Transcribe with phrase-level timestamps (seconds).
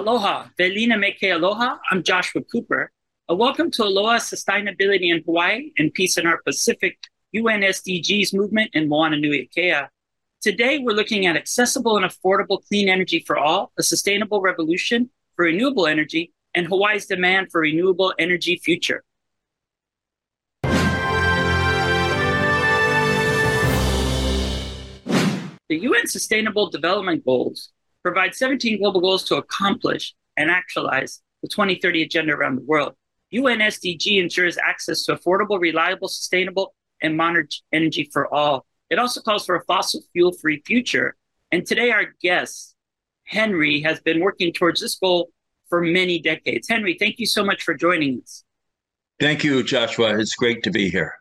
[0.00, 1.76] Aloha, Welina me ke Aloha.
[1.90, 2.90] I'm Joshua Cooper.
[3.30, 6.96] Uh, welcome to Aloha Sustainability in Hawaii and Peace in our Pacific
[7.32, 9.88] UN SDGs movement in Moana Nui Akea.
[10.40, 15.44] Today, we're looking at accessible and affordable clean energy for all, a sustainable revolution for
[15.44, 19.04] renewable energy, and Hawaii's demand for renewable energy future.
[25.68, 27.68] The UN Sustainable Development Goals
[28.02, 32.94] provide 17 global goals to accomplish and actualize the 2030 agenda around the world.
[33.30, 38.66] UN SDG ensures access to affordable, reliable, sustainable, and modern energy for all.
[38.90, 41.16] It also calls for a fossil fuel free future.
[41.52, 42.74] And today, our guest,
[43.24, 45.30] Henry, has been working towards this goal
[45.68, 46.68] for many decades.
[46.68, 48.44] Henry, thank you so much for joining us.
[49.20, 50.18] Thank you, Joshua.
[50.18, 51.14] It's great to be here.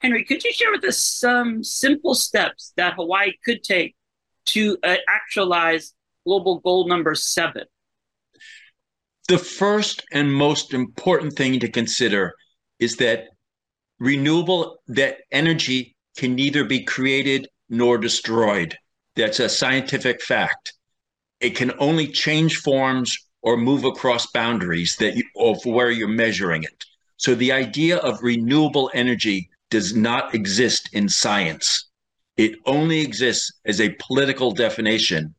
[0.00, 3.96] Henry, could you share with us some simple steps that Hawaii could take
[4.46, 7.64] to uh, actualize global goal number seven?
[9.28, 12.34] The first and most important thing to consider
[12.78, 13.28] is that
[13.98, 18.76] renewable that energy can neither be created nor destroyed.
[19.16, 20.74] That's a scientific fact.
[21.40, 26.62] It can only change forms or move across boundaries that you, of where you're measuring
[26.62, 26.84] it.
[27.16, 31.88] So the idea of renewable energy does not exist in science.
[32.36, 35.34] It only exists as a political definition.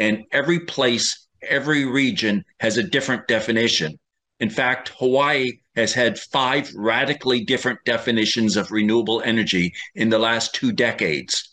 [0.00, 3.98] And every place, every region has a different definition.
[4.40, 10.54] In fact, Hawaii has had five radically different definitions of renewable energy in the last
[10.54, 11.46] two decades.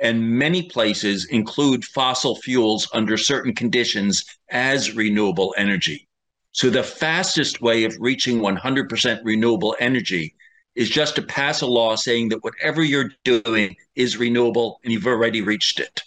[0.00, 6.08] And many places include fossil fuels under certain conditions as renewable energy.
[6.50, 10.34] So, the fastest way of reaching 100% renewable energy
[10.74, 15.06] is just to pass a law saying that whatever you're doing is renewable and you've
[15.06, 16.02] already reached it.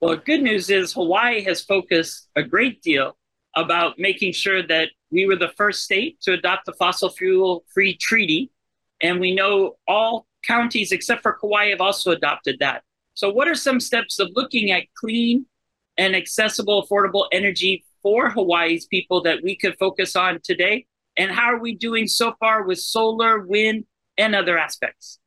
[0.00, 3.16] Well, good news is Hawaii has focused a great deal
[3.56, 7.96] about making sure that we were the first state to adopt the fossil fuel free
[7.96, 8.52] treaty.
[9.00, 12.84] And we know all counties except for Kauai have also adopted that.
[13.14, 15.46] So, what are some steps of looking at clean
[15.96, 20.86] and accessible, affordable energy for Hawaii's people that we could focus on today
[21.16, 23.84] and how are we doing so far with solar, wind,
[24.16, 25.18] and other aspects?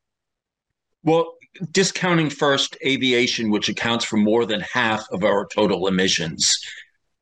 [1.04, 1.36] Well,
[1.70, 6.52] discounting first aviation, which accounts for more than half of our total emissions,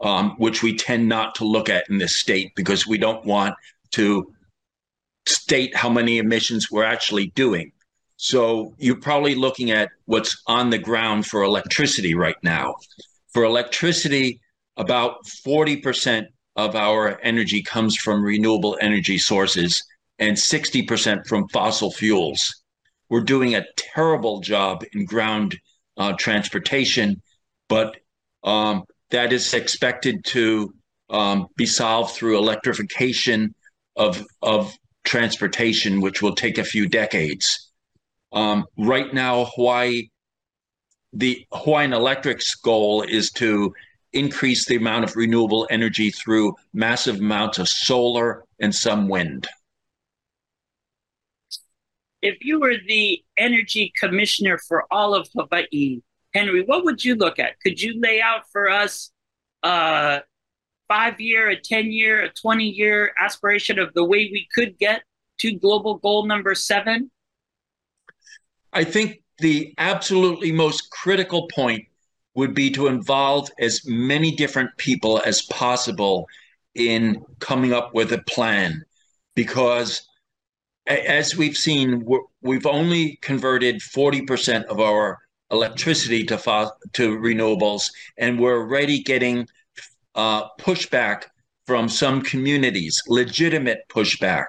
[0.01, 3.55] um, which we tend not to look at in this state because we don't want
[3.93, 4.33] to
[5.27, 7.73] state how many emissions we're actually doing.
[8.17, 12.75] So you're probably looking at what's on the ground for electricity right now.
[13.33, 14.41] For electricity,
[14.77, 16.27] about 40%
[16.57, 19.83] of our energy comes from renewable energy sources
[20.19, 22.63] and 60% from fossil fuels.
[23.11, 25.59] We're doing a terrible job in ground
[25.97, 27.21] uh, transportation,
[27.69, 27.97] but
[28.45, 30.73] um, that is expected to
[31.11, 33.55] um, be solved through electrification
[33.97, 34.73] of, of
[35.05, 37.73] transportation, which will take a few decades.
[38.33, 40.09] Um, right now, Hawaii,
[41.13, 43.73] the Hawaiian Electric's goal is to
[44.13, 49.49] increase the amount of renewable energy through massive amounts of solar and some wind.
[52.23, 56.01] If you were the energy commissioner for all of Hawaii,
[56.35, 57.59] Henry, what would you look at?
[57.61, 59.11] Could you lay out for us
[59.65, 60.23] uh, a
[60.89, 65.03] five year, a 10 year, a 20 year aspiration of the way we could get
[65.41, 67.11] to global goal number seven?
[68.73, 71.87] I think the absolutely most critical point
[72.35, 76.27] would be to involve as many different people as possible
[76.75, 78.85] in coming up with a plan
[79.35, 80.07] because
[80.91, 82.05] as we've seen
[82.43, 85.19] we've only converted 40% of our
[85.51, 86.37] electricity to
[86.93, 89.47] to renewables and we're already getting
[90.15, 91.25] uh, pushback
[91.67, 94.47] from some communities legitimate pushback.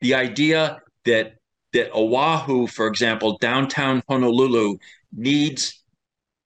[0.00, 1.34] The idea that
[1.72, 4.78] that oahu for example downtown honolulu
[5.12, 5.84] needs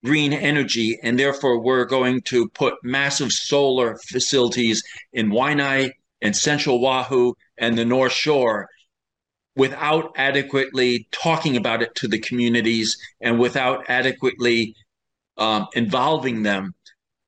[0.05, 5.91] green energy, and therefore we're going to put massive solar facilities in Waianae
[6.23, 8.69] and Central Oahu and the North Shore
[9.59, 14.75] without adequately talking about it to the communities and without adequately
[15.37, 16.75] um, involving them.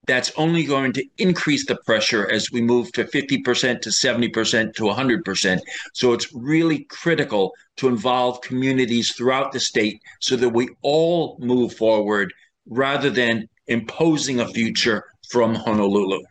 [0.06, 4.82] That's only going to increase the pressure as we move to 50% to 70% to
[4.84, 5.60] 100%.
[5.92, 11.74] So it's really critical to involve communities throughout the state so that we all move
[11.74, 12.32] forward
[12.68, 16.22] rather than imposing a future from Honolulu.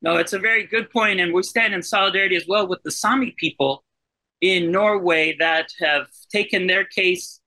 [0.00, 2.92] No, it's a very good point, and we stand in solidarity as well with the
[2.92, 3.82] Sami people
[4.40, 7.40] in Norway that have taken their case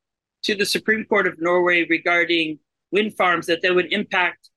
[0.44, 2.60] to the Supreme Court of Norway regarding
[2.92, 4.50] wind farms that they would impact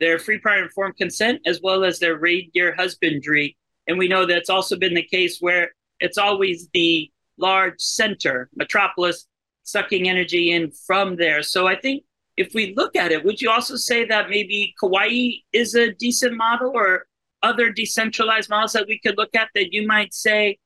[0.00, 3.56] their free prior informed consent as well as their reindeer husbandry.
[3.86, 5.70] And we know that's also been the case where
[6.00, 9.26] it's always the large center, metropolis,
[9.62, 11.42] sucking energy in from there.
[11.42, 12.04] So I think
[12.36, 16.36] if we look at it, would you also say that maybe Kauai is a decent
[16.36, 17.06] model or
[17.42, 20.58] other decentralized models that we could look at that you might say,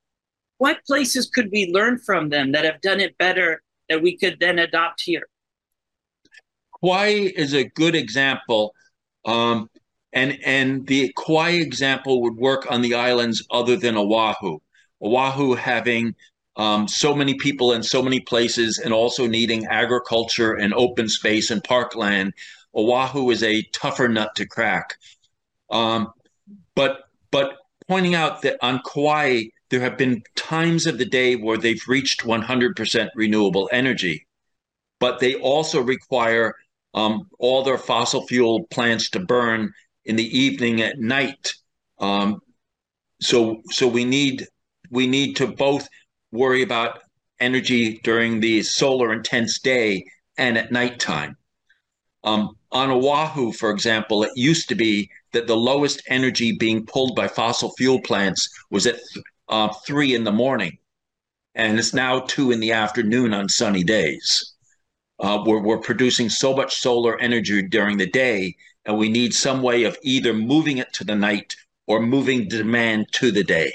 [0.63, 4.37] what places could we learn from them that have done it better that we could
[4.39, 5.27] then adopt here?
[6.81, 8.73] Kauai is a good example.
[9.25, 9.69] Um,
[10.13, 14.61] and, and the Kauai example would work on the islands other than Oahu.
[15.03, 16.15] Oahu having
[16.55, 21.51] um, so many people in so many places and also needing agriculture and open space
[21.51, 22.35] and parkland.
[22.73, 24.95] Oahu is a tougher nut to crack.
[25.71, 26.13] Um,
[26.77, 27.01] but
[27.33, 27.57] but
[27.89, 32.21] pointing out that on Kauai, there have been times of the day where they've reached
[32.21, 34.27] 100% renewable energy,
[35.01, 36.55] but they also require
[36.93, 39.73] um, all their fossil fuel plants to burn
[40.05, 41.55] in the evening at night.
[41.99, 42.43] Um,
[43.19, 44.47] so so we need
[44.91, 45.89] we need to both
[46.33, 46.99] worry about
[47.41, 50.05] energy during the solar intense day
[50.37, 51.35] and at nighttime.
[52.25, 57.17] Um, on Oahu, for example, it used to be that the lowest energy being pulled
[57.17, 58.97] by fossil fuel plants was at
[59.49, 60.79] uh, three in the morning,
[61.55, 64.55] and it's now two in the afternoon on sunny days.
[65.19, 69.63] Uh, we're, we're producing so much solar energy during the day, and we need some
[69.63, 71.55] way of either moving it to the night
[71.87, 73.73] or moving demand to the day.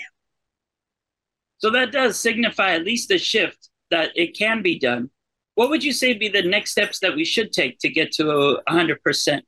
[1.59, 5.09] So that does signify at least a shift that it can be done.
[5.55, 8.59] What would you say be the next steps that we should take to get to
[8.69, 9.41] 100%?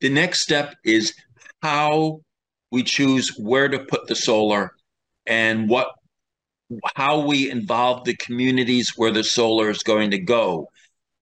[0.00, 1.14] The next step is
[1.62, 2.20] how
[2.70, 4.75] we choose where to put the solar
[5.26, 5.88] and what
[6.94, 10.68] how we involve the communities where the solar is going to go.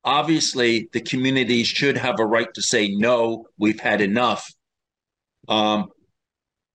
[0.05, 4.51] Obviously, the communities should have a right to say no, we've had enough.
[5.49, 5.91] Um,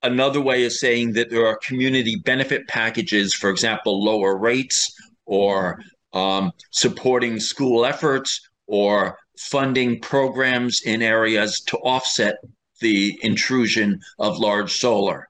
[0.02, 4.94] Another way is saying that there are community benefit packages, for example, lower rates
[5.26, 5.82] or
[6.14, 12.38] um, supporting school efforts or funding programs in areas to offset
[12.80, 15.29] the intrusion of large solar.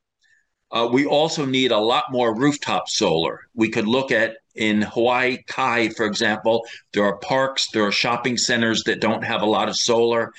[0.72, 3.42] Uh, we also need a lot more rooftop solar.
[3.56, 8.38] We could look at in Hawaii Kai, for example, there are parks, there are shopping
[8.38, 10.32] centers that don't have a lot of solar.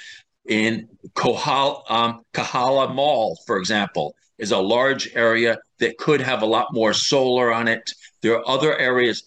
[0.47, 6.69] In um, Kahala Mall, for example, is a large area that could have a lot
[6.73, 7.83] more solar on it.
[8.23, 9.23] There are other areas.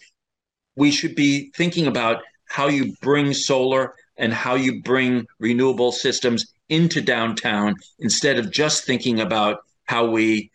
[0.76, 6.54] We should be thinking about how you bring solar and how you bring renewable systems
[6.68, 10.50] into downtown instead of just thinking about how we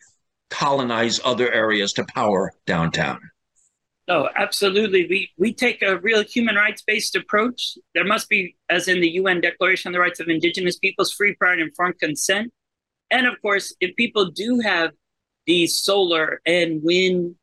[0.50, 3.20] colonize other areas to power downtown.
[4.10, 5.06] No, absolutely.
[5.08, 7.78] We we take a real human rights based approach.
[7.94, 11.36] There must be, as in the UN Declaration on the Rights of Indigenous Peoples, free,
[11.36, 12.52] prior, and informed consent.
[13.12, 14.92] And of course, if people do have
[15.46, 17.36] these solar and wind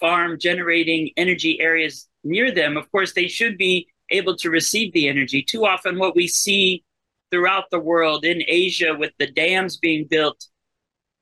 [0.00, 5.08] farm generating energy areas near them, of course, they should be able to receive the
[5.08, 5.42] energy.
[5.42, 6.84] Too often, what we see
[7.30, 10.46] throughout the world in Asia with the dams being built,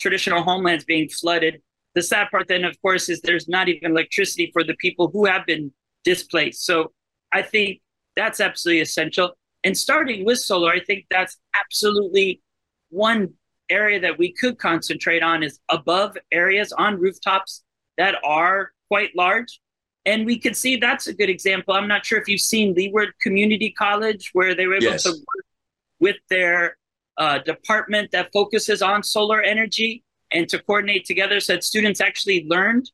[0.02, 1.62] traditional homelands being flooded.
[1.94, 5.26] The sad part, then, of course, is there's not even electricity for the people who
[5.26, 5.72] have been
[6.04, 6.66] displaced.
[6.66, 6.92] So
[7.30, 7.80] I think
[8.16, 9.32] that's absolutely essential.
[9.64, 12.42] And starting with solar, I think that's absolutely
[12.90, 13.34] one
[13.70, 17.62] area that we could concentrate on is above areas on rooftops
[17.96, 19.60] that are quite large.
[20.04, 21.74] And we could see that's a good example.
[21.74, 25.04] I'm not sure if you've seen Leeward Community College, where they were able yes.
[25.04, 25.46] to work
[26.00, 26.76] with their
[27.18, 30.02] uh, department that focuses on solar energy
[30.32, 32.90] and to coordinate together so that students actually learned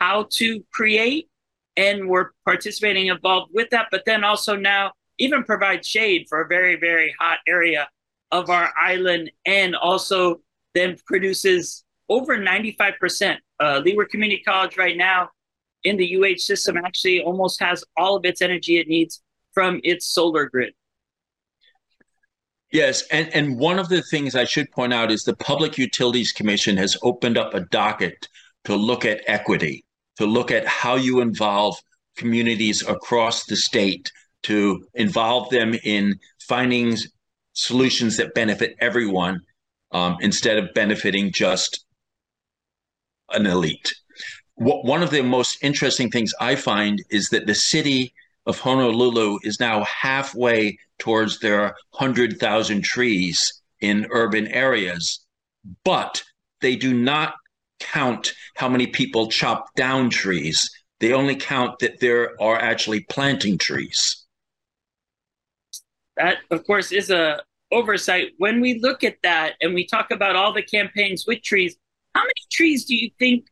[0.00, 1.28] how to create
[1.76, 3.88] and were participating involved with that.
[3.90, 7.88] But then also now even provide shade for a very, very hot area
[8.30, 10.40] of our island and also
[10.74, 13.38] then produces over 95%.
[13.60, 15.30] Uh, Leeward Community College right now
[15.84, 20.06] in the UH system actually almost has all of its energy it needs from its
[20.06, 20.74] solar grid.
[22.74, 26.32] Yes, and, and one of the things I should point out is the Public Utilities
[26.32, 28.26] Commission has opened up a docket
[28.64, 29.84] to look at equity,
[30.16, 31.76] to look at how you involve
[32.16, 34.10] communities across the state,
[34.42, 36.96] to involve them in finding
[37.52, 39.40] solutions that benefit everyone
[39.92, 41.84] um, instead of benefiting just
[43.30, 43.94] an elite.
[44.56, 48.12] What, one of the most interesting things I find is that the city
[48.46, 55.24] of Honolulu is now halfway towards their 100,000 trees in urban areas,
[55.84, 56.22] but
[56.60, 57.34] they do not
[57.80, 60.70] count how many people chop down trees.
[61.00, 64.24] They only count that there are actually planting trees
[66.16, 68.32] that of course is a oversight.
[68.38, 71.76] When we look at that and we talk about all the campaigns with trees,
[72.14, 73.46] how many trees do you think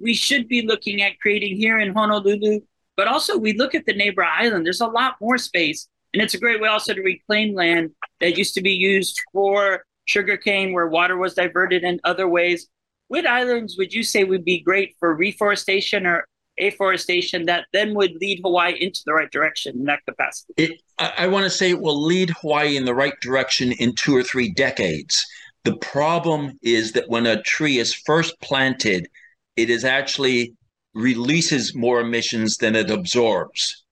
[0.00, 2.60] we should be looking at creating here in Honolulu?
[2.98, 5.88] But also, we look at the neighbor island, there's a lot more space.
[6.12, 9.84] And it's a great way also to reclaim land that used to be used for
[10.06, 12.66] sugarcane, where water was diverted in other ways.
[13.06, 16.26] What islands would you say would be great for reforestation or
[16.58, 20.54] afforestation that then would lead Hawaii into the right direction in that capacity?
[20.56, 23.94] It, I, I want to say it will lead Hawaii in the right direction in
[23.94, 25.24] two or three decades.
[25.62, 29.08] The problem is that when a tree is first planted,
[29.56, 30.54] it is actually
[30.98, 33.84] releases more emissions than it absorbs.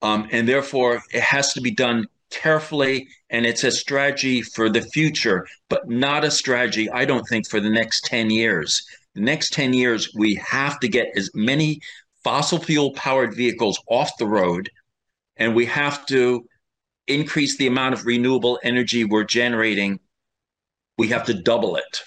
[0.00, 3.08] Um, and therefore, it has to be done carefully.
[3.30, 7.60] And it's a strategy for the future, but not a strategy, I don't think, for
[7.60, 8.86] the next 10 years.
[9.14, 11.80] The next 10 years, we have to get as many
[12.24, 14.70] fossil fuel powered vehicles off the road,
[15.36, 16.46] and we have to
[17.06, 20.00] increase the amount of renewable energy we're generating.
[20.96, 22.02] We have to double it.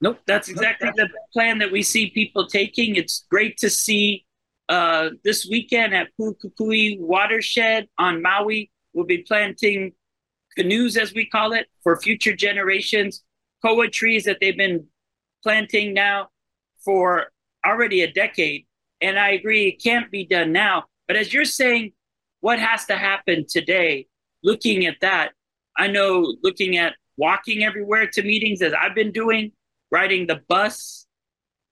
[0.00, 2.96] Nope, that's exactly the plan that we see people taking.
[2.96, 4.26] It's great to see
[4.68, 8.70] uh, this weekend at Pu'ukukui Watershed on Maui.
[8.92, 9.92] We'll be planting
[10.56, 13.22] canoes, as we call it, for future generations.
[13.64, 14.86] Koa trees that they've been
[15.42, 16.28] planting now
[16.84, 17.26] for
[17.64, 18.66] already a decade.
[19.00, 20.84] And I agree, it can't be done now.
[21.06, 21.92] But as you're saying,
[22.40, 24.06] what has to happen today,
[24.42, 25.32] looking at that,
[25.76, 29.52] I know looking at walking everywhere to meetings as I've been doing,
[29.90, 31.06] riding the bus.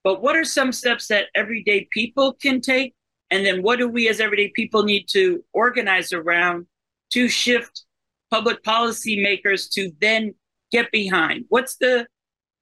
[0.02, 2.94] But what are some steps that everyday people can take?
[3.30, 6.66] And then what do we as everyday people need to organize around
[7.12, 7.84] to shift
[8.30, 10.34] public policy makers to then
[10.70, 11.46] get behind?
[11.48, 12.06] What's the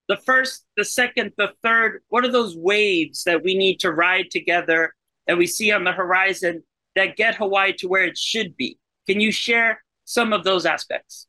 [0.09, 2.03] the first, the second, the third?
[2.09, 4.95] What are those waves that we need to ride together
[5.27, 6.63] that we see on the horizon
[6.97, 8.79] that get Hawaii to where it should be?
[9.07, 11.27] Can you share some of those aspects?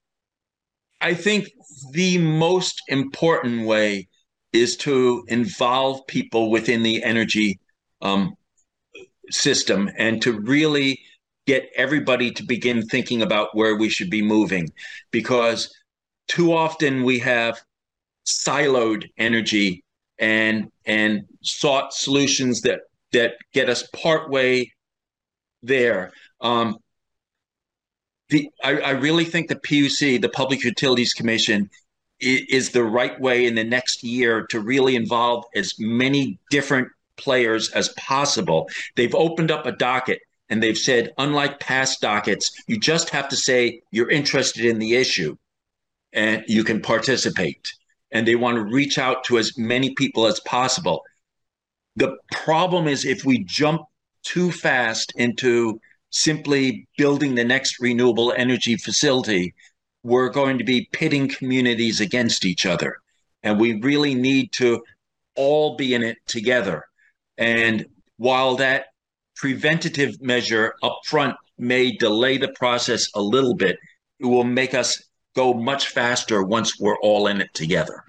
[1.02, 1.50] I think
[1.92, 4.08] the most important way
[4.54, 7.60] is to involve people within the energy
[8.02, 8.36] um,
[9.30, 11.00] system and to really
[11.46, 14.72] get everybody to begin thinking about where we should be moving.
[15.12, 15.74] Because
[16.28, 17.60] too often we have
[18.26, 19.84] siloed energy
[20.20, 22.82] and and sought solutions that
[23.12, 24.72] that get us partway
[25.62, 26.12] there.
[26.40, 26.78] Um,
[28.30, 31.70] the I, I really think the PUC, the Public Utilities Commission,
[32.20, 37.70] is the right way in the next year to really involve as many different players
[37.72, 38.70] as possible.
[38.96, 43.36] They've opened up a docket and they've said, unlike past dockets, you just have to
[43.36, 45.36] say you're interested in the issue
[46.14, 47.74] and you can participate.
[48.12, 51.04] And they want to reach out to as many people as possible.
[51.96, 53.82] The problem is if we jump
[54.24, 55.80] too fast into
[56.12, 59.54] simply building the next renewable energy facility,
[60.04, 62.98] we're going to be pitting communities against each other.
[63.42, 64.84] And we really need to
[65.36, 66.86] all be in it together.
[67.38, 67.86] And
[68.18, 68.86] while that
[69.36, 73.78] preventative measure up front may delay the process a little bit,
[74.20, 75.02] it will make us
[75.36, 78.04] go much faster once we're all in it together.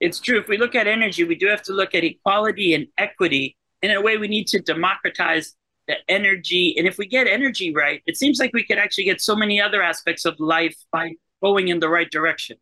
[0.00, 0.38] It's true.
[0.38, 3.56] If we look at energy, we do have to look at equality and equity.
[3.80, 5.54] In a way, we need to democratize
[5.88, 6.74] the energy.
[6.76, 9.60] And if we get energy right, it seems like we could actually get so many
[9.60, 11.12] other aspects of life by
[11.42, 12.56] going in the right direction.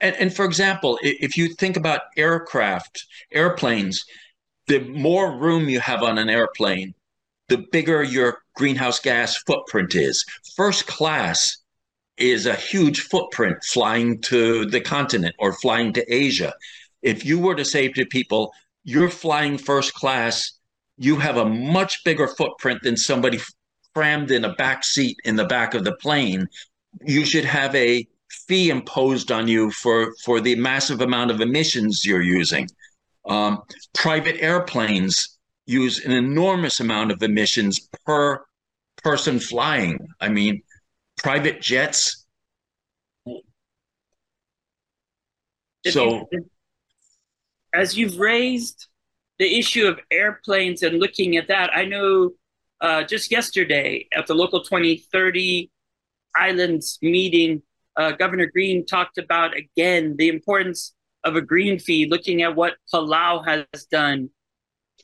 [0.00, 4.04] And, and for example, if you think about aircraft, airplanes,
[4.66, 6.94] the more room you have on an airplane,
[7.48, 10.24] the bigger your greenhouse gas footprint is.
[10.56, 11.58] First class
[12.16, 16.54] is a huge footprint flying to the continent or flying to Asia.
[17.02, 18.52] If you were to say to people,
[18.84, 20.55] you're flying first class
[20.98, 23.40] you have a much bigger footprint than somebody
[23.94, 26.46] crammed in a back seat in the back of the plane.
[27.04, 32.04] You should have a fee imposed on you for for the massive amount of emissions
[32.04, 32.68] you're using.
[33.26, 33.62] Um,
[33.94, 38.44] private airplanes use an enormous amount of emissions per
[39.02, 39.98] person flying.
[40.20, 40.62] I mean,
[41.16, 42.24] private jets.
[45.86, 46.28] So,
[47.74, 48.88] as you've raised
[49.38, 52.30] the issue of airplanes and looking at that, I know
[52.80, 55.70] uh, just yesterday at the local 2030
[56.34, 57.62] islands meeting,
[57.96, 62.74] uh, Governor Green talked about again the importance of a green fee, looking at what
[62.92, 64.30] Palau has done.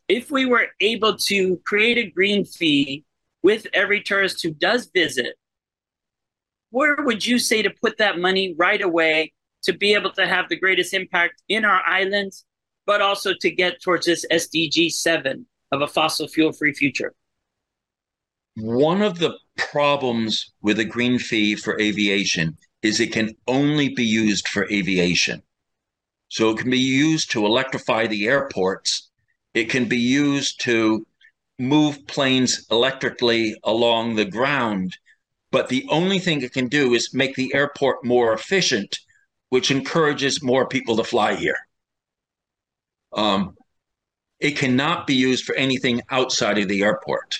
[0.09, 3.05] If we were able to create a green fee
[3.43, 5.35] with every tourist who does visit,
[6.71, 9.33] where would you say to put that money right away
[9.65, 12.45] to be able to have the greatest impact in our islands
[12.87, 17.15] but also to get towards this SDG 7 of a fossil fuel free future?
[18.57, 24.05] One of the problems with a green fee for aviation is it can only be
[24.05, 25.43] used for aviation.
[26.29, 29.11] So it can be used to electrify the airports.
[29.55, 31.07] It can be used to
[31.59, 34.97] move planes electrically along the ground.
[35.51, 38.99] But the only thing it can do is make the airport more efficient,
[39.51, 41.59] which encourages more people to fly here.
[43.14, 43.57] Um,
[44.40, 47.37] it cannot be used for anything outside of the airport.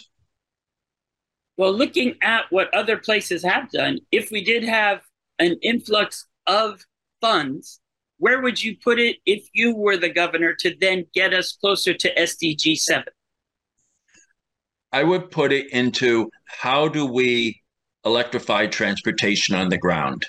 [1.57, 5.03] Well, looking at what other places have done, if we did have
[5.39, 6.85] an influx of
[7.21, 7.81] funds,
[8.19, 11.93] where would you put it if you were the governor to then get us closer
[11.93, 13.05] to SDG 7?
[14.93, 17.63] I would put it into how do we
[18.05, 20.27] electrify transportation on the ground?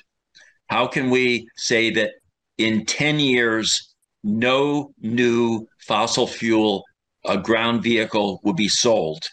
[0.68, 2.12] How can we say that
[2.58, 3.93] in 10 years,
[4.24, 6.84] no new fossil fuel
[7.26, 9.24] uh, ground vehicle will be sold?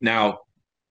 [0.00, 0.38] Now,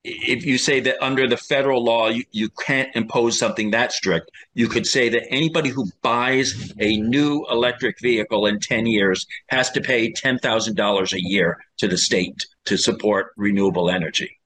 [0.04, 4.32] if you say that under the federal law you, you can't impose something that strict,
[4.54, 9.70] you could say that anybody who buys a new electric vehicle in 10 years has
[9.72, 14.40] to pay $10,000 a year to the state to support renewable energy.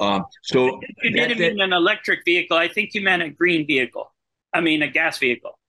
[0.00, 2.56] Um, so you didn't that, mean an electric vehicle.
[2.56, 4.12] I think you meant a green vehicle.
[4.52, 5.59] I mean a gas vehicle.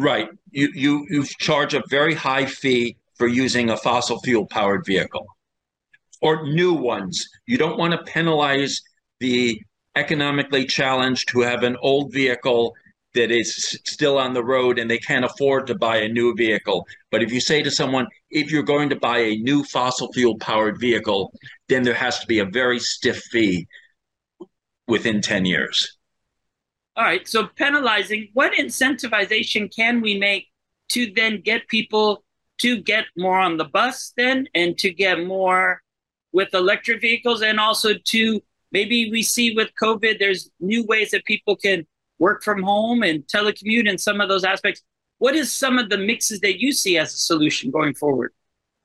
[0.00, 0.28] Right.
[0.50, 5.26] You you you charge a very high fee for using a fossil fuel powered vehicle
[6.22, 7.22] or new ones.
[7.46, 8.80] You don't want to penalize
[9.18, 9.60] the
[9.96, 12.74] economically challenged who have an old vehicle
[13.12, 16.86] that is still on the road and they can't afford to buy a new vehicle.
[17.10, 20.38] But if you say to someone, if you're going to buy a new fossil fuel
[20.38, 21.32] powered vehicle,
[21.68, 23.66] then there has to be a very stiff fee
[24.86, 25.98] within 10 years.
[27.00, 27.26] All right.
[27.26, 30.48] So penalizing, what incentivization can we make
[30.90, 32.24] to then get people
[32.58, 35.80] to get more on the bus then and to get more
[36.32, 41.24] with electric vehicles and also to maybe we see with COVID, there's new ways that
[41.24, 41.86] people can
[42.18, 44.82] work from home and telecommute and some of those aspects.
[45.16, 48.34] What is some of the mixes that you see as a solution going forward?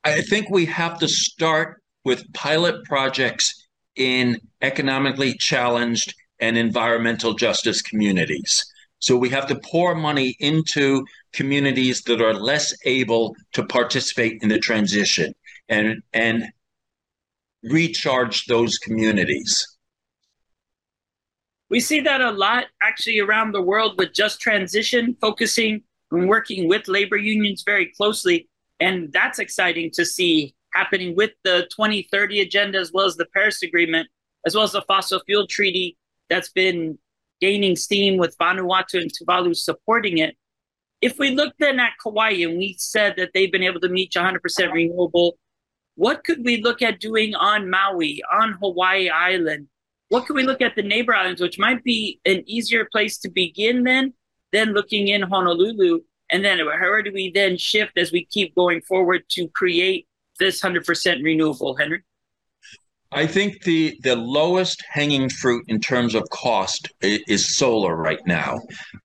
[0.06, 7.82] I think we have to start with pilot projects in economically challenged and environmental justice
[7.82, 8.66] communities.
[9.00, 14.50] So we have to pour money into communities that are less able to participate in
[14.50, 15.34] the transition
[15.70, 16.46] and and
[17.64, 19.78] recharge those communities.
[21.70, 26.70] We see that a lot actually around the world with just transition, focusing and working
[26.70, 28.48] with labor unions very closely.
[28.80, 33.64] And that's exciting to see happening with the 2030 agenda as well as the Paris
[33.64, 34.08] Agreement,
[34.46, 35.98] as well as the fossil fuel treaty
[36.30, 36.98] that's been
[37.42, 40.36] gaining steam with Vanuatu and Tuvalu supporting it.
[41.02, 44.14] If we look then at Kauai and we said that they've been able to meet
[44.14, 44.40] 100%
[44.72, 45.38] renewable
[45.96, 49.68] what could we look at doing on Maui, on Hawaii Island?
[50.10, 53.30] What could we look at the neighbor islands, which might be an easier place to
[53.30, 54.14] begin then,
[54.52, 56.02] than looking in Honolulu?
[56.30, 60.08] And then where do we then shift as we keep going forward to create
[60.40, 62.04] this 100% renewable, Henry?
[63.16, 68.60] I think the the lowest hanging fruit in terms of cost is, solar right now.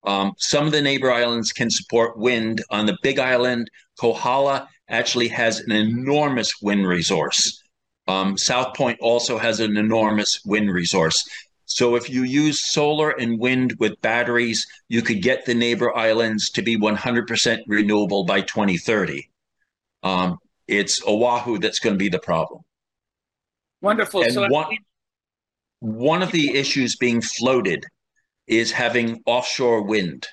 [0.04, 2.60] Um, some of the neighbor islands can support wind.
[2.70, 3.70] On the Big Island,
[4.00, 7.62] Kohala actually has an enormous wind resource.
[8.08, 11.24] Um, South Point also has an enormous wind resource.
[11.66, 16.50] So if you use solar and wind with batteries, you could get the neighbor islands
[16.50, 19.30] to be 100% renewable by 2030.
[20.02, 22.62] Um, it's Oahu that's going to be the problem.
[23.80, 24.22] Wonderful.
[24.22, 24.76] And so one,
[25.80, 27.86] one of the issues being floated
[28.46, 30.26] is having offshore wind,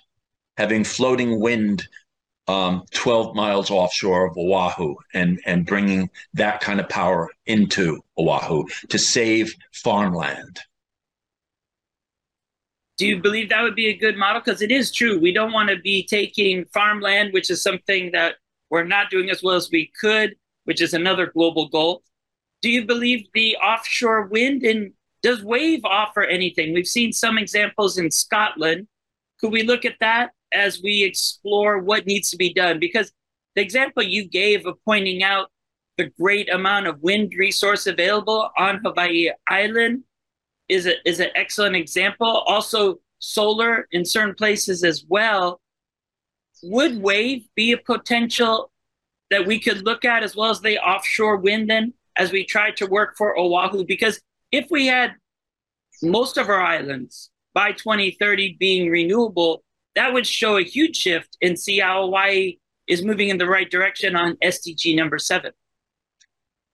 [0.58, 1.88] having floating wind
[2.48, 8.66] um, 12 miles offshore of Oahu and, and bringing that kind of power into Oahu
[8.90, 10.60] to save farmland.
[12.98, 14.42] Do you believe that would be a good model?
[14.44, 15.20] Because it is true.
[15.20, 18.36] We don't want to be taking farmland, which is something that
[18.70, 22.02] we're not doing as well as we could, which is another global goal.
[22.62, 26.74] Do you believe the offshore wind and does Wave offer anything?
[26.74, 28.88] We've seen some examples in Scotland.
[29.40, 32.80] Could we look at that as we explore what needs to be done.
[32.80, 33.12] Because
[33.56, 35.50] the example you gave of pointing out
[35.98, 40.04] the great amount of wind resource available on Hawaii Island
[40.70, 42.44] is a, is an excellent example.
[42.48, 45.60] Also, solar in certain places as well.
[46.64, 48.72] Would wave be a potential
[49.30, 52.72] that we could look at as well as the offshore wind then as we try
[52.72, 53.86] to work for Oahu?
[53.86, 54.20] Because
[54.52, 55.14] if we had
[56.02, 59.64] most of our islands by 2030 being renewable,
[59.96, 63.70] that would show a huge shift and see how Hawaii is moving in the right
[63.70, 65.52] direction on SDG number seven.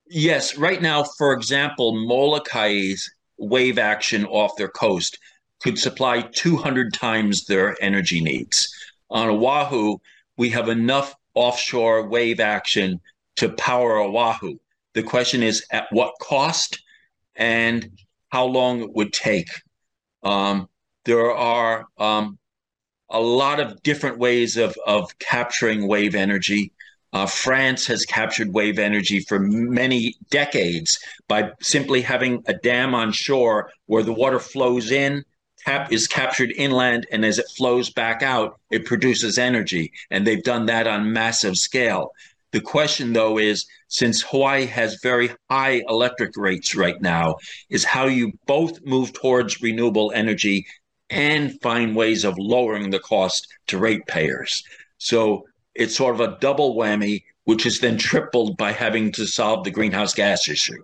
[0.08, 5.18] Yes, right now, for example, Molokai's wave action off their coast
[5.62, 8.72] could supply 200 times their energy needs.
[9.10, 9.98] On Oahu,
[10.38, 13.00] we have enough offshore wave action
[13.38, 14.58] to power Oahu.
[14.94, 16.82] The question is at what cost
[17.36, 17.90] and
[18.30, 19.50] how long it would take.
[20.24, 20.70] Um,
[21.06, 22.38] there are um,
[23.10, 26.72] a lot of different ways of, of capturing wave energy.
[27.12, 33.12] Uh, France has captured wave energy for many decades by simply having a dam on
[33.12, 35.24] shore where the water flows in
[35.66, 39.92] cap- is captured inland, and as it flows back out, it produces energy.
[40.10, 42.12] And they've done that on massive scale.
[42.54, 47.38] The question, though, is since Hawaii has very high electric rates right now,
[47.70, 50.68] is how you both move towards renewable energy
[51.10, 54.64] and find ways of lowering the cost to ratepayers.
[55.00, 59.64] So it's sort of a double whammy, which is then tripled by having to solve
[59.64, 60.84] the greenhouse gas issue.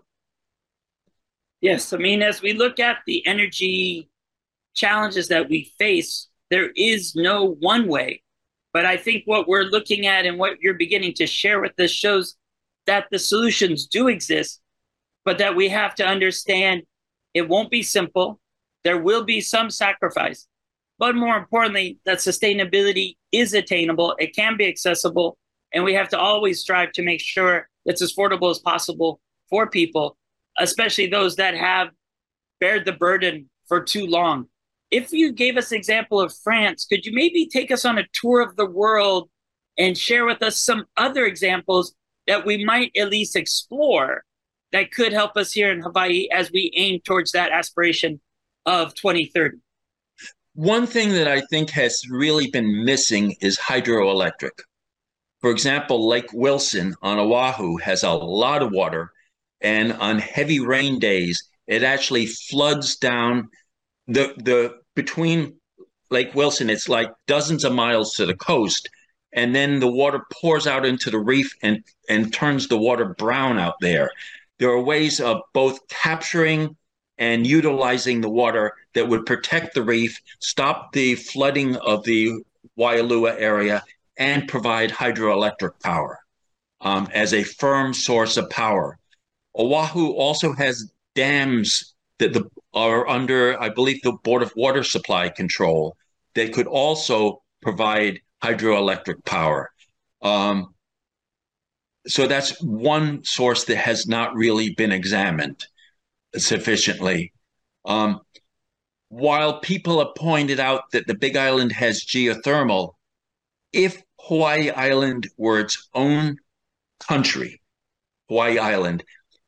[1.61, 4.09] Yes, I mean, as we look at the energy
[4.73, 8.23] challenges that we face, there is no one way.
[8.73, 11.91] But I think what we're looking at and what you're beginning to share with us
[11.91, 12.35] shows
[12.85, 14.61] that the solutions do exist,
[15.25, 16.83] but that we have to understand
[17.33, 18.39] it won't be simple.
[18.83, 20.47] There will be some sacrifice.
[20.97, 25.37] But more importantly, that sustainability is attainable, it can be accessible,
[25.73, 29.69] and we have to always strive to make sure it's as affordable as possible for
[29.69, 30.17] people,
[30.59, 31.89] especially those that have
[32.59, 34.47] bared the burden for too long
[34.91, 38.41] if you gave us example of France, could you maybe take us on a tour
[38.41, 39.29] of the world
[39.77, 41.93] and share with us some other examples
[42.27, 44.23] that we might at least explore
[44.71, 48.19] that could help us here in Hawaii as we aim towards that aspiration
[48.65, 49.57] of 2030?
[50.53, 54.59] One thing that I think has really been missing is hydroelectric.
[55.39, 59.13] For example, Lake Wilson on Oahu has a lot of water,
[59.61, 63.49] and on heavy rain days, it actually floods down
[64.09, 65.55] the the between
[66.09, 68.89] Lake Wilson, it's like dozens of miles to the coast,
[69.31, 73.59] and then the water pours out into the reef and and turns the water brown
[73.59, 74.09] out there.
[74.57, 76.75] There are ways of both capturing
[77.17, 82.33] and utilizing the water that would protect the reef, stop the flooding of the
[82.77, 83.83] Waialua area,
[84.17, 86.19] and provide hydroelectric power
[86.81, 88.97] um, as a firm source of power.
[89.55, 95.29] Oahu also has dams that the are under, I believe, the Board of Water Supply
[95.29, 95.97] control.
[96.35, 99.71] They could also provide hydroelectric power.
[100.21, 100.73] Um,
[102.07, 105.65] so that's one source that has not really been examined
[106.35, 107.33] sufficiently.
[107.85, 108.21] Um,
[109.09, 112.93] while people have pointed out that the Big Island has geothermal,
[113.73, 116.37] if Hawaii Island were its own
[116.99, 117.61] country,
[118.27, 119.03] Hawaii Island,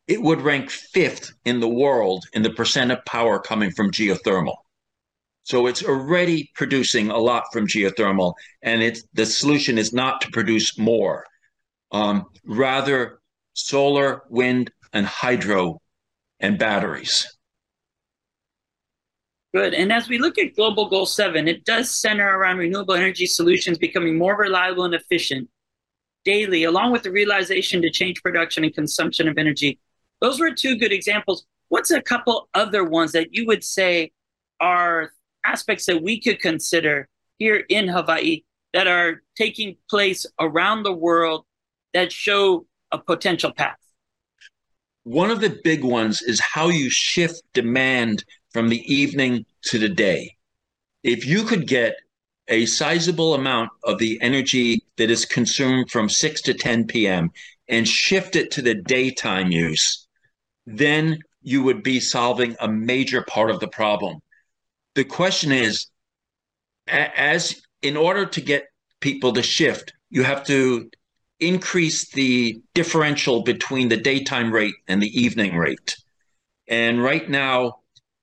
[0.07, 4.55] it would rank fifth in the world in the percent of power coming from geothermal.
[5.43, 10.31] So it's already producing a lot from geothermal, and it's the solution is not to
[10.31, 11.25] produce more,
[11.91, 13.21] um, rather
[13.53, 15.81] solar, wind, and hydro,
[16.39, 17.27] and batteries.
[19.53, 19.73] Good.
[19.73, 23.77] And as we look at Global Goal 7, it does center around renewable energy solutions
[23.77, 25.49] becoming more reliable and efficient
[26.23, 29.79] daily, along with the realization to change production and consumption of energy
[30.21, 31.45] those were two good examples.
[31.69, 34.11] What's a couple other ones that you would say
[34.59, 35.11] are
[35.45, 41.45] aspects that we could consider here in Hawaii that are taking place around the world
[41.93, 43.77] that show a potential path?
[45.03, 49.89] One of the big ones is how you shift demand from the evening to the
[49.89, 50.35] day.
[51.03, 51.95] If you could get
[52.47, 57.31] a sizable amount of the energy that is consumed from 6 to 10 p.m.
[57.67, 60.00] and shift it to the daytime use,
[60.77, 64.19] then you would be solving a major part of the problem.
[64.95, 65.87] The question is,
[66.87, 68.65] as in order to get
[68.99, 70.89] people to shift, you have to
[71.39, 75.97] increase the differential between the daytime rate and the evening rate.
[76.67, 77.79] And right now,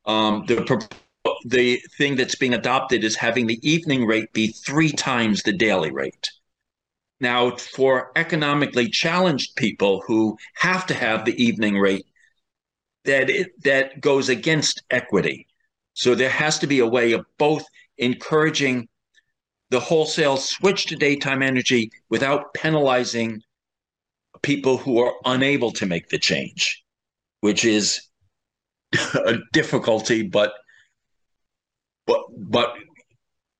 [0.06, 0.88] um, the
[1.44, 5.90] the thing that's being adopted is having the evening rate be three times the daily
[5.90, 6.30] rate.
[7.20, 12.06] Now, for economically challenged people who have to have the evening rate,
[13.04, 15.46] that it, that goes against equity.
[15.94, 17.64] So there has to be a way of both
[17.96, 18.88] encouraging
[19.70, 23.42] the wholesale switch to daytime energy without penalizing
[24.42, 26.82] people who are unable to make the change,
[27.40, 28.00] which is
[29.14, 30.52] a difficulty, but
[32.06, 32.74] but but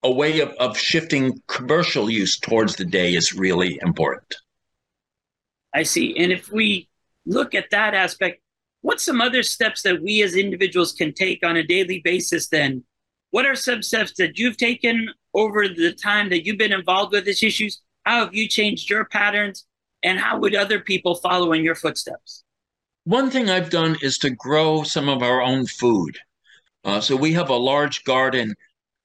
[0.02, 4.36] a way of, of shifting commercial use towards the day is really important.
[5.74, 6.16] I see.
[6.16, 6.88] And if we
[7.26, 8.40] look at that aspect,
[8.88, 12.82] what's some other steps that we as individuals can take on a daily basis then
[13.30, 17.26] what are some steps that you've taken over the time that you've been involved with
[17.26, 17.82] these issues?
[18.04, 19.66] How have you changed your patterns?
[20.02, 22.44] And how would other people follow in your footsteps?
[23.04, 26.16] One thing I've done is to grow some of our own food.
[26.84, 28.54] Uh, so we have a large garden.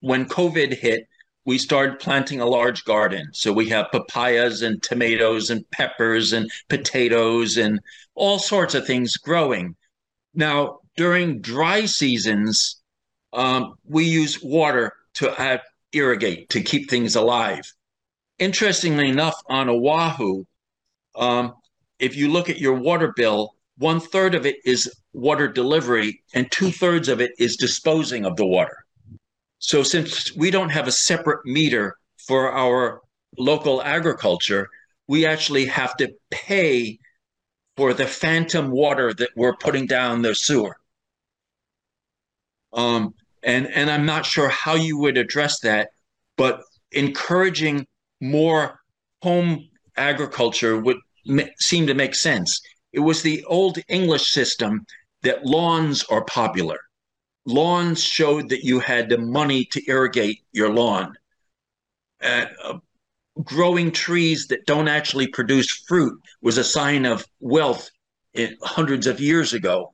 [0.02, 1.08] When COVID hit,
[1.46, 3.28] we started planting a large garden.
[3.34, 7.80] So we have papayas and tomatoes and peppers and potatoes and
[8.16, 9.76] all sorts of things growing.
[10.34, 12.82] Now, during dry seasons,
[13.34, 17.72] um, we use water to add, irrigate to keep things alive.
[18.40, 20.46] Interestingly enough, on Oahu,
[21.16, 21.54] um,
[22.00, 26.50] if you look at your water bill, one third of it is water delivery and
[26.52, 28.83] two thirds of it is disposing of the water.
[29.64, 31.96] So since we don't have a separate meter
[32.28, 33.02] for our
[33.38, 34.68] local agriculture,
[35.08, 37.00] we actually have to pay
[37.78, 40.76] for the phantom water that we're putting down the sewer.
[42.74, 45.92] Um, and and I'm not sure how you would address that,
[46.36, 47.88] but encouraging
[48.20, 48.82] more
[49.22, 50.98] home agriculture would
[51.60, 52.60] seem to make sense.
[52.92, 54.86] It was the old English system
[55.22, 56.80] that lawns are popular
[57.46, 61.14] lawns showed that you had the money to irrigate your lawn.
[62.22, 62.46] Uh,
[63.44, 67.90] growing trees that don't actually produce fruit was a sign of wealth
[68.34, 69.92] in, hundreds of years ago.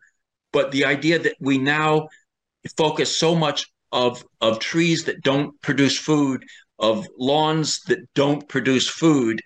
[0.51, 2.09] But the idea that we now
[2.77, 6.43] focus so much of, of trees that don't produce food,
[6.77, 9.41] of lawns that don't produce food,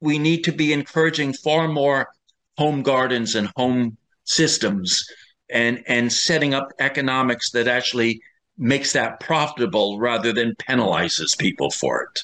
[0.00, 2.08] we need to be encouraging far more
[2.56, 5.04] home gardens and home systems
[5.52, 8.20] and and setting up economics that actually
[8.58, 12.20] makes that profitable rather than penalizes people for it.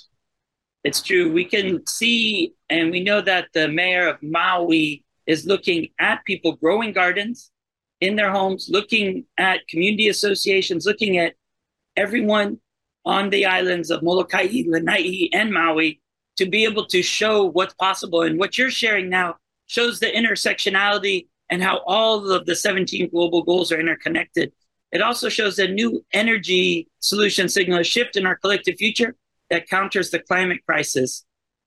[0.85, 1.33] It's true.
[1.33, 6.57] We can see and we know that the mayor of Maui is looking at people
[6.57, 7.51] growing gardens
[8.01, 11.35] in their homes, looking at community associations, looking at
[11.97, 12.59] everyone
[13.05, 16.01] on the islands of Molokai, Lanai, and Maui
[16.37, 18.23] to be able to show what's possible.
[18.23, 19.37] And what you're sharing now
[19.67, 24.53] shows the intersectionality and how all of the 17 global goals are interconnected.
[24.93, 29.15] It also shows a new energy solution signal a shift in our collective future
[29.51, 31.25] that counters the climate crisis.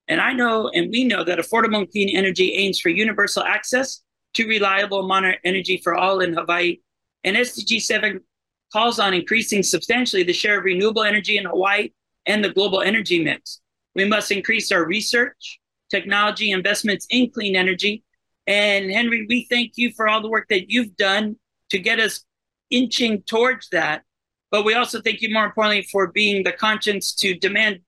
[0.07, 4.01] And I know, and we know, that affordable and clean energy aims for universal access
[4.33, 6.79] to reliable modern energy for all in Hawaii.
[7.23, 8.21] And SDG 7
[8.71, 11.89] calls on increasing substantially the share of renewable energy in Hawaii
[12.25, 13.61] and the global energy mix.
[13.95, 18.03] We must increase our research, technology investments in clean energy
[18.49, 21.35] and Henry, we thank you for all the work that you've done
[21.69, 22.25] to get us
[22.71, 24.01] inching towards that.
[24.49, 27.81] But we also thank you more importantly for being the conscience to demand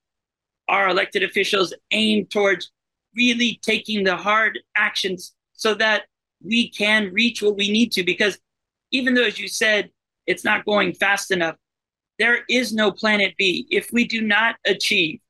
[0.70, 2.72] our elected officials aim towards
[3.16, 6.04] really taking the hard actions so that
[6.44, 8.04] we can reach what we need to.
[8.04, 8.38] Because
[8.92, 9.90] even though, as you said,
[10.28, 11.56] it's not going fast enough,
[12.20, 13.66] there is no planet B.
[13.72, 15.22] If we do not achieve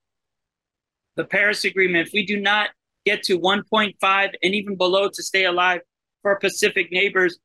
[1.16, 2.72] the Paris Agreement, if we do not
[3.06, 5.82] get to 1.5 and even below to stay alive
[6.22, 7.40] for our Pacific neighbors,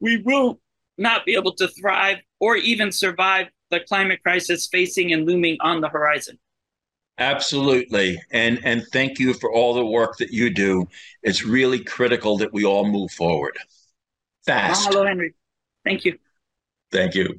[0.00, 0.60] we will
[0.98, 5.80] not be able to thrive or even survive the climate crisis facing and looming on
[5.80, 6.38] the horizon.
[7.18, 8.18] Absolutely.
[8.30, 10.88] And and thank you for all the work that you do.
[11.22, 13.58] It's really critical that we all move forward.
[14.46, 14.86] Fast.
[14.86, 15.34] Hello, Henry.
[15.84, 16.18] Thank you.
[16.90, 17.38] Thank you.